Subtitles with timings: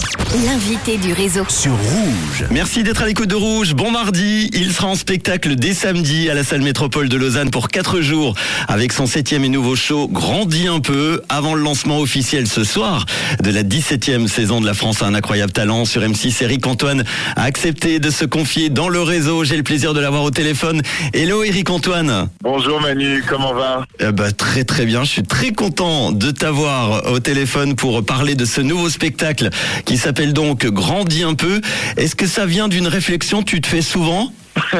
[0.00, 0.27] Yeah.
[0.34, 1.46] L'invité du réseau.
[1.48, 2.44] sur Rouge.
[2.50, 3.72] Merci d'être à l'écoute de Rouge.
[3.72, 7.68] Bon mardi, il sera en spectacle dès samedi à la salle métropole de Lausanne pour
[7.68, 8.34] 4 jours
[8.68, 13.06] avec son septième et nouveau show Grandit un peu avant le lancement officiel ce soir
[13.42, 16.44] de la 17e saison de La France a un incroyable talent sur M6.
[16.44, 17.04] Eric Antoine
[17.34, 19.44] a accepté de se confier dans le réseau.
[19.44, 20.82] J'ai le plaisir de l'avoir au téléphone.
[21.14, 22.28] Hello Eric Antoine.
[22.42, 23.86] Bonjour Manu, comment va?
[23.98, 28.34] Eh ben, très très bien, je suis très content de t'avoir au téléphone pour parler
[28.34, 29.48] de ce nouveau spectacle
[29.86, 31.60] qui s'appelle donc Grandis un peu.
[31.96, 34.32] Est-ce que ça vient d'une réflexion que tu te fais souvent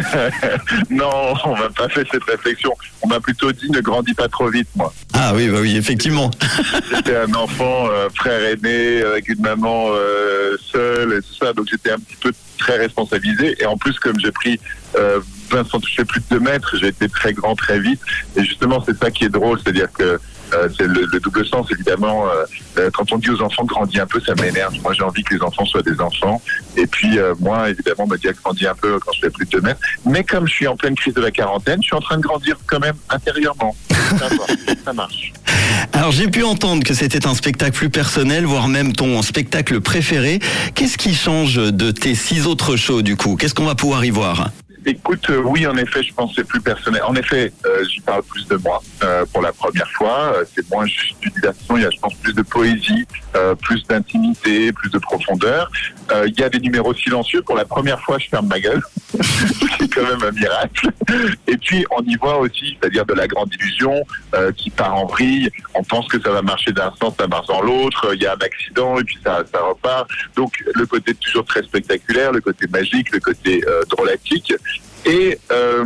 [0.90, 2.74] Non, on m'a pas fait cette réflexion.
[3.02, 4.92] On m'a plutôt dit ne grandis pas trop vite, moi.
[5.14, 6.30] Ah oui, bah oui, effectivement.
[6.94, 11.66] J'étais un enfant, euh, frère aîné, avec une maman euh, seule et tout ça, donc
[11.70, 13.56] j'étais un petit peu très responsabilisé.
[13.60, 14.58] Et en plus, comme j'ai pris
[14.96, 15.20] euh,
[15.50, 18.00] 20 cm, je fais plus de 2 mètres, j'ai été très grand très vite.
[18.36, 20.18] Et justement, c'est ça qui est drôle, c'est-à-dire que
[20.54, 22.26] euh, c'est le, le double sens, évidemment.
[22.28, 22.44] euh,
[22.78, 24.74] euh, quand on dit aux enfants grandis un peu, ça m'énerve.
[24.82, 26.40] Moi, j'ai envie que les enfants soient des enfants.
[26.76, 29.50] Et puis, euh, moi, évidemment, me dit grandis un peu quand je fais plus de
[29.50, 29.80] 2 mètres.
[30.04, 32.22] Mais comme je suis en pleine crise de la quarantaine, je suis en train de
[32.22, 33.74] grandir quand même intérieurement.
[34.84, 35.32] Ça marche.
[35.92, 40.38] Alors j'ai pu entendre que c'était un spectacle plus personnel, voire même ton spectacle préféré.
[40.74, 43.36] Qu'est-ce qui change de tes six autres shows du coup?
[43.36, 44.50] Qu'est-ce qu'on va pouvoir y voir?
[44.86, 47.02] Écoute, euh, oui, en effet, je pense que c'est plus personnel.
[47.06, 50.32] En effet, euh, j'y parle plus de moi euh, pour la première fois.
[50.34, 51.76] Euh, c'est moins juste du divertissement.
[51.76, 55.70] Il y a, je pense, plus de poésie, euh, plus d'intimité, plus de profondeur.
[56.12, 57.42] Euh, il y a des numéros silencieux.
[57.42, 58.82] Pour la première fois, je ferme ma gueule.
[59.78, 60.88] c'est quand même un miracle.
[61.46, 64.04] Et puis, on y voit aussi, c'est-à-dire de la grande illusion
[64.56, 65.50] qui part en vrille.
[65.74, 68.10] On pense que ça va marcher d'un sens, ça marche dans l'autre.
[68.14, 70.08] Il y a un accident et puis ça, ça repart.
[70.36, 74.52] Donc, le côté toujours très spectaculaire, le côté magique, le côté drôlatique
[75.06, 75.84] et euh,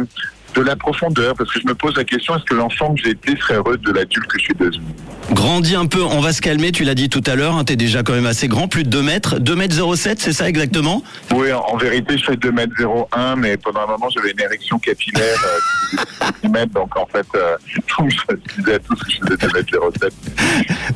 [0.54, 3.10] de la profondeur, parce que je me pose la question, est-ce que l'enfant que j'ai
[3.12, 4.82] été serait heureux de l'adulte que je suis devenu?
[5.30, 7.76] Grandis un peu, on va se calmer, tu l'as dit tout à l'heure, hein, t'es
[7.76, 11.02] déjà quand même assez grand, plus de 2 mètres, 2 mètres 07, c'est ça exactement?
[11.32, 12.74] Oui, en, en vérité, je fais 2 mètres
[13.12, 17.06] 01, mais pendant un moment, j'avais une érection capillaire euh, de 10 mètres, donc en
[17.06, 17.56] fait, euh,
[17.98, 20.12] je disais à tous que je faisais 2 mètres 07.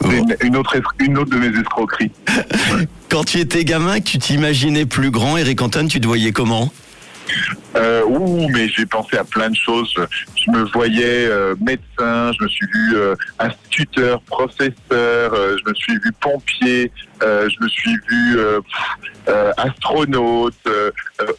[0.03, 2.10] C'est une, une autre, es- une autre de mes escroqueries.
[3.09, 6.71] Quand tu étais gamin, tu t'imaginais plus grand, Eric Antoine, tu te voyais comment?
[7.76, 9.94] Euh, ouh, mais j'ai pensé à plein de choses.
[10.34, 15.75] Je me voyais euh, médecin, je me suis vu euh, instituteur, professeur, euh, je me
[15.75, 16.91] suis vu pompier,
[17.22, 18.60] euh, je me suis vu euh,
[19.56, 20.54] astronaute,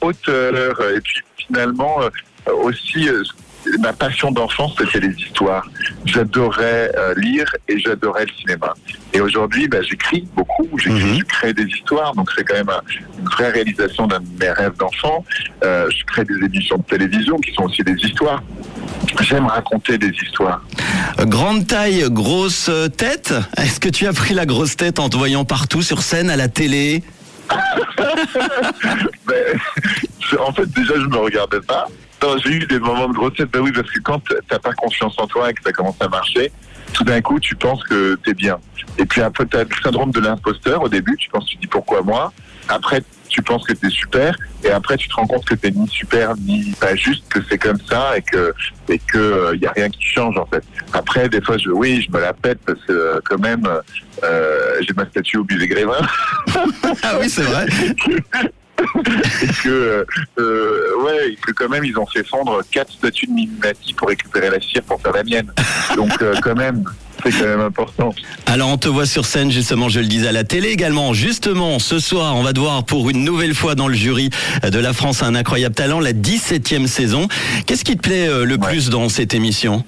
[0.01, 1.99] auteur, et puis finalement
[2.45, 3.09] aussi
[3.79, 5.66] ma passion d'enfance c'était les histoires.
[6.05, 8.73] J'adorais euh, lire et j'adorais le cinéma.
[9.13, 11.19] Et aujourd'hui, bah, j'écris beaucoup, j'écris, Mhm.
[11.19, 12.81] je crée des histoires, donc c'est quand même un-
[13.19, 15.23] une vraie réalisation d'un de mes rêves d'enfant.
[15.63, 18.44] Euh, je crée des émissions de télévision qui sont aussi des histoires.
[19.22, 20.61] J'aime raconter des histoires.
[21.19, 25.45] Grande taille, grosse tête Est-ce que tu as pris la grosse tête en te voyant
[25.45, 27.03] partout sur scène, à la télé
[30.19, 31.88] je- en fait, déjà, je me regardais pas.
[32.22, 33.45] Non, J'ai eu des moments de grossesse.
[33.51, 36.07] Ben oui, parce que quand t'as pas confiance en toi et que ça commence à
[36.07, 36.51] marcher,
[36.94, 38.57] tout d'un coup, tu penses que t'es bien.
[38.97, 40.81] Et puis après, t'as le syndrome de l'imposteur.
[40.81, 42.33] Au début, tu penses, tu dis pourquoi moi?
[42.69, 44.35] Après, tu penses que t'es super.
[44.63, 47.57] Et après, tu te rends compte que t'es ni super ni pas juste, que c'est
[47.57, 48.53] comme ça et que
[48.89, 50.63] et que euh, y a rien qui change en fait.
[50.94, 53.67] Après, des fois, je oui, je me la pète parce que euh, quand même,
[54.23, 56.01] euh, j'ai ma statue au musée Grévin.
[57.03, 57.67] Ah oui, c'est vrai.
[59.44, 60.06] et que euh,
[60.39, 64.07] euh, ouais, et que quand même ils ont fait fondre quatre statues de Mimimati pour
[64.09, 65.51] récupérer la cire pour faire la mienne.
[65.95, 66.83] Donc euh, quand même,
[67.23, 68.13] c'est quand même important.
[68.45, 71.13] Alors on te voit sur scène justement, je le disais à la télé également.
[71.13, 74.29] Justement, ce soir, on va te voir pour une nouvelle fois dans le jury
[74.63, 77.27] de La France a un incroyable talent, la 17e saison.
[77.65, 78.67] Qu'est-ce qui te plaît euh, le Ouais.
[78.67, 79.83] plus dans cette émission?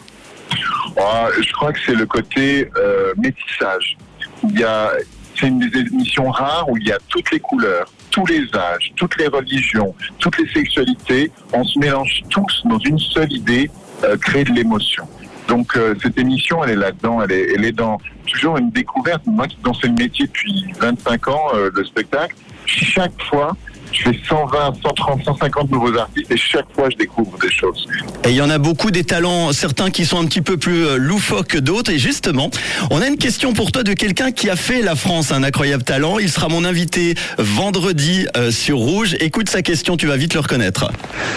[0.97, 3.97] Ah, je crois que c'est le côté euh, métissage.
[4.43, 4.91] Il y a,
[5.39, 8.91] c'est une des émissions rares où il y a toutes les couleurs, tous les âges,
[8.95, 11.31] toutes les religions, toutes les sexualités.
[11.53, 13.69] On se mélange tous dans une seule idée,
[14.03, 15.07] euh, créer de l'émotion.
[15.47, 17.97] Donc euh, cette émission, elle est là-dedans, elle est, elle est dans
[18.27, 19.23] toujours une découverte.
[19.25, 23.57] Moi qui dans ce métier depuis 25 ans, euh, de spectacle, chaque fois,
[23.91, 27.87] je fais 120, 130, 150 nouveaux artistes et chaque fois, je découvre des choses.
[28.25, 30.85] Et il y en a beaucoup des talents, certains qui sont un petit peu plus
[30.85, 31.91] euh, loufoques que d'autres.
[31.91, 32.49] Et justement,
[32.91, 35.83] on a une question pour toi de quelqu'un qui a fait la France un incroyable
[35.83, 36.19] talent.
[36.19, 39.15] Il sera mon invité vendredi euh, sur Rouge.
[39.19, 40.91] Écoute sa question, tu vas vite le reconnaître.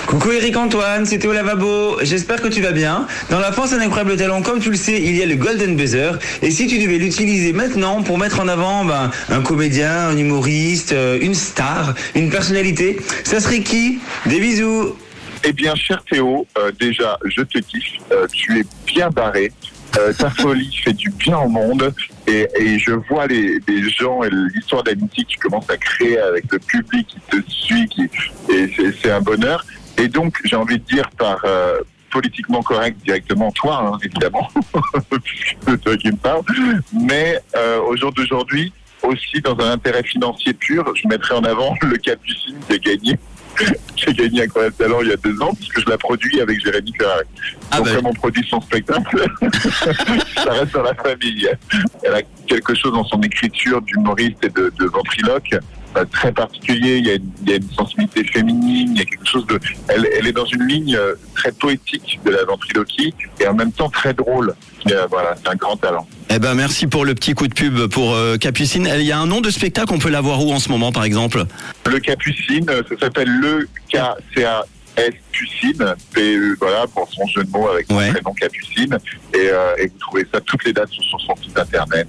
[0.07, 1.99] Coucou Eric Antoine, c'était au lavabo.
[2.03, 3.07] J'espère que tu vas bien.
[3.31, 5.77] Dans la France, un incroyable talent, comme tu le sais, il y a le Golden
[5.77, 6.19] Buzzer.
[6.43, 10.93] Et si tu devais l'utiliser maintenant pour mettre en avant ben, un comédien, un humoriste,
[10.93, 14.01] euh, une star, une personnalité, ça serait qui?
[14.27, 14.97] Des bisous.
[15.45, 17.99] Eh bien, cher Théo, euh, déjà, je te kiffe.
[18.11, 19.53] Euh, tu es bien barré.
[19.97, 21.95] Euh, ta folie fait du bien au monde.
[22.27, 26.51] Et, et je vois les, les gens et l'histoire d'amitié qui commencent à créer avec
[26.51, 28.03] le public qui te suit, qui,
[28.53, 28.69] et
[29.01, 29.65] c'est- un bonheur.
[29.99, 31.79] Et donc, j'ai envie de dire par euh,
[32.11, 34.49] politiquement correct directement toi, hein, évidemment,
[35.69, 36.43] c'est toi qui me parles.
[36.93, 38.73] Mais euh, au jour d'aujourd'hui,
[39.05, 43.19] aussi dans un intérêt financier pur, je mettrai en avant le Capucine qui a gagné.
[43.97, 46.93] J'ai gagné Incroyable Talent il y a deux ans puisque je la produis avec Jérémy
[46.99, 47.25] Ferrari.
[47.71, 47.97] Ah Donc ben.
[47.97, 49.27] comme on produit son spectacle,
[50.37, 51.49] ça reste dans la famille.
[52.03, 55.55] Elle a quelque chose dans son écriture d'humoriste et de, de ventriloque
[55.97, 56.99] euh, très particulier.
[56.99, 59.47] Il y, a une, il y a une sensibilité féminine, il y a quelque chose
[59.47, 59.59] de.
[59.89, 63.73] Elle, elle est dans une ligne euh, très poétique de la ventriloquie et en même
[63.73, 64.55] temps très drôle.
[64.89, 66.07] Et, euh, voilà, c'est un grand talent.
[66.31, 68.89] Eh ben merci pour le petit coup de pub pour euh, Capucine.
[68.99, 71.05] Il y a un nom de spectacle, on peut l'avoir où en ce moment par
[71.05, 71.45] exemple?
[71.91, 77.69] Le Capucine, ça s'appelle le K-C-A-S Pucine, P- E, voilà, pour son jeu de mots
[77.69, 78.11] avec son Ouais.
[78.11, 78.99] prénom Capucine.
[79.35, 82.09] Et, euh, et vous trouvez ça, toutes les dates sont sur son site internet.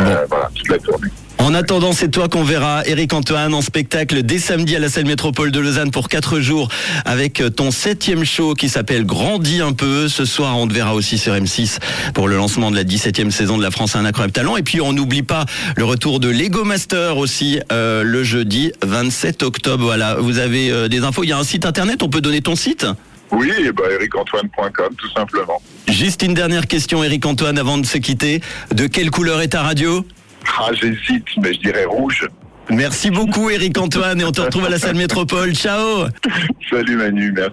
[0.00, 1.08] Euh, voilà, toute la tournée.
[1.42, 5.06] En attendant, c'est toi qu'on verra, Eric Antoine, en spectacle dès samedi à la salle
[5.06, 6.68] métropole de Lausanne pour quatre jours
[7.04, 10.06] avec ton septième show qui s'appelle Grandis un peu.
[10.06, 11.78] Ce soir, on te verra aussi sur M6
[12.14, 14.56] pour le lancement de la 17e saison de la France a un incroyable talent.
[14.56, 15.44] Et puis, on n'oublie pas
[15.76, 19.82] le retour de Lego Master aussi euh, le jeudi 27 octobre.
[19.82, 21.24] Voilà, vous avez euh, des infos.
[21.24, 22.86] Il y a un site internet, on peut donner ton site?
[23.32, 25.60] Oui, et bah, ericantoine.com, tout simplement.
[25.88, 28.40] Juste une dernière question, Eric Antoine, avant de se quitter.
[28.72, 30.06] De quelle couleur est ta radio?
[30.58, 32.26] Ah, j'hésite, mais je dirais rouge.
[32.70, 35.54] Merci beaucoup, Eric Antoine, et on te retrouve à la salle métropole.
[35.54, 36.06] Ciao
[36.70, 37.50] Salut Manu, merci.